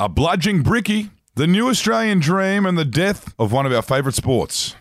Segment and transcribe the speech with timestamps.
[0.00, 4.14] A bludging bricky, the new Australian dream, and the death of one of our favourite
[4.14, 4.76] sports.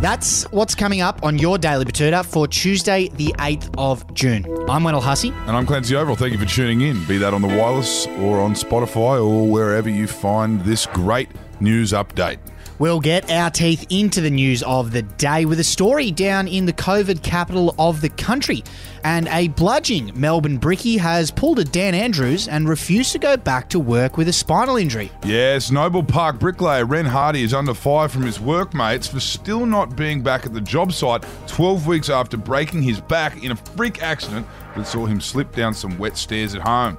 [0.00, 4.46] That's what's coming up on your Daily Betoota for Tuesday, the 8th of June.
[4.70, 5.34] I'm Wendell Hussey.
[5.46, 6.16] And I'm Clancy Overell.
[6.16, 9.90] Thank you for tuning in, be that on the wireless or on Spotify or wherever
[9.90, 11.28] you find this great
[11.60, 12.38] news update.
[12.78, 16.66] We'll get our teeth into the news of the day with a story down in
[16.66, 18.62] the COVID capital of the country.
[19.02, 23.70] And a bludging Melbourne Bricky has pulled a Dan Andrews and refused to go back
[23.70, 25.10] to work with a spinal injury.
[25.24, 29.96] Yes, Noble Park bricklayer Ren Hardy is under fire from his workmates for still not
[29.96, 34.02] being back at the job site 12 weeks after breaking his back in a freak
[34.02, 36.98] accident that saw him slip down some wet stairs at home.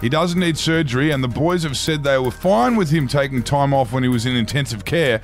[0.00, 3.42] He doesn't need surgery, and the boys have said they were fine with him taking
[3.42, 5.20] time off when he was in intensive care.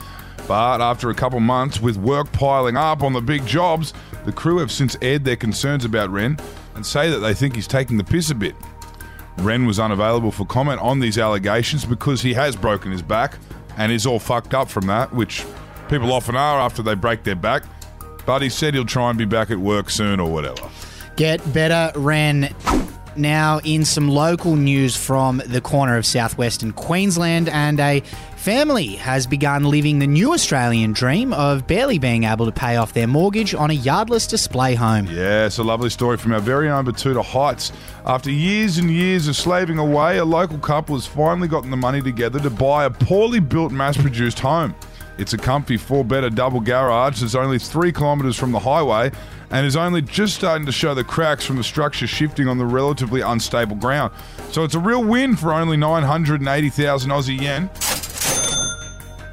[0.49, 3.93] But after a couple months with work piling up on the big jobs,
[4.25, 6.39] the crew have since aired their concerns about Ren
[6.75, 8.55] and say that they think he's taking the piss a bit.
[9.39, 13.39] Ren was unavailable for comment on these allegations because he has broken his back
[13.77, 15.45] and is all fucked up from that, which
[15.89, 17.65] people often are after they break their back.
[18.27, 20.69] But he said he'll try and be back at work soon or whatever.
[21.17, 22.55] Get better, Ren.
[23.17, 28.01] Now, in some local news from the corner of southwestern Queensland, and a
[28.37, 32.95] family has begun living the new Australian dream of barely being able to pay off
[32.95, 35.07] their mortgage on a yardless display home.
[35.11, 37.71] Yes, a lovely story from our very own Betoota Heights.
[38.07, 42.01] After years and years of slaving away, a local couple has finally gotten the money
[42.01, 44.75] together to buy a poorly built, mass produced home.
[45.19, 49.13] It's a comfy four bedder double garage that's only three kilometres from the highway
[49.53, 52.65] and is only just starting to show the cracks from the structure shifting on the
[52.65, 54.13] relatively unstable ground.
[54.51, 57.71] So it's a real win for only 980,000 Aussie yen.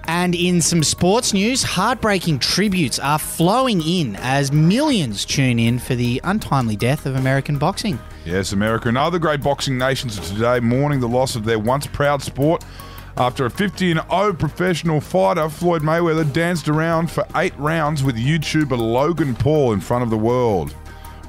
[0.09, 5.95] And in some sports news, heartbreaking tributes are flowing in as millions tune in for
[5.95, 7.99] the untimely death of American boxing.
[8.25, 11.87] Yes, America and other great boxing nations are today mourning the loss of their once
[11.87, 12.65] proud sport.
[13.17, 18.77] After a 50 0 professional fighter, Floyd Mayweather danced around for eight rounds with YouTuber
[18.77, 20.75] Logan Paul in front of the world.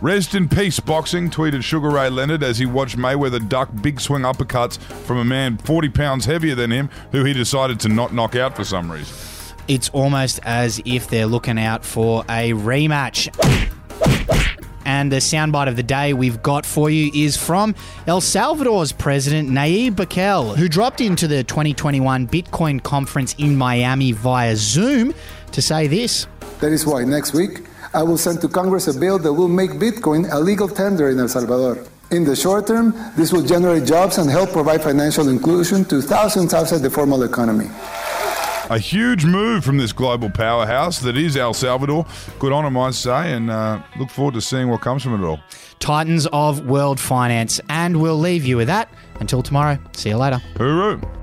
[0.01, 4.23] Rest in peace, boxing, tweeted Sugar Ray Leonard as he watched Mayweather duck big swing
[4.23, 8.35] uppercuts from a man 40 pounds heavier than him, who he decided to not knock
[8.35, 9.15] out for some reason.
[9.69, 13.29] It's almost as if they're looking out for a rematch.
[14.91, 17.77] And the soundbite of the day we've got for you is from
[18.09, 24.57] El Salvador's president, Nayib Bukele, who dropped into the 2021 Bitcoin conference in Miami via
[24.57, 25.15] Zoom
[25.53, 26.27] to say this.
[26.59, 27.61] That is why next week
[27.95, 31.21] I will send to Congress a bill that will make Bitcoin a legal tender in
[31.21, 31.87] El Salvador.
[32.11, 36.53] In the short term, this will generate jobs and help provide financial inclusion to thousands
[36.53, 37.71] outside the formal economy.
[38.71, 42.07] A huge move from this global powerhouse that is El Salvador.
[42.39, 45.27] Good on him, I say, and uh, look forward to seeing what comes from it
[45.27, 45.41] all.
[45.81, 47.61] Titans of world finance.
[47.69, 48.89] And we'll leave you with that
[49.19, 49.77] until tomorrow.
[49.93, 50.41] See you later.
[50.55, 51.20] Hooroo.